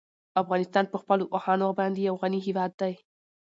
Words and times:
افغانستان 0.41 0.85
په 0.89 0.97
خپلو 1.01 1.23
اوښانو 1.33 1.77
باندې 1.79 1.99
یو 2.09 2.15
غني 2.21 2.39
هېواد 2.47 2.71
دی. 2.81 2.93